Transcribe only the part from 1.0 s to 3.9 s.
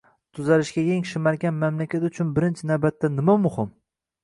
shimargan mamlakat uchun birinchi navbatda nima muhim?